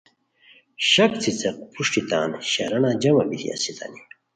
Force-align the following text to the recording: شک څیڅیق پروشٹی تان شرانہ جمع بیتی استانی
شک 0.91 1.11
څیڅیق 1.21 1.57
پروشٹی 1.71 2.01
تان 2.09 2.29
شرانہ 2.51 2.91
جمع 3.01 3.23
بیتی 3.29 3.47
استانی 3.53 4.01